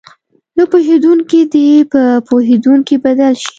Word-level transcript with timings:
نه 0.57 0.63
پوهېدونکي 0.71 1.41
دې 1.53 1.67
په 1.91 2.01
پوهېدونکي 2.27 2.95
بدل 3.05 3.33
شي. 3.41 3.49